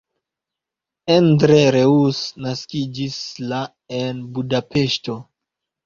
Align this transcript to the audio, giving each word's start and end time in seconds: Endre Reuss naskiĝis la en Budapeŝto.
Endre 1.15 1.59
Reuss 1.77 2.23
naskiĝis 2.47 3.21
la 3.55 3.63
en 4.03 4.27
Budapeŝto. 4.41 5.23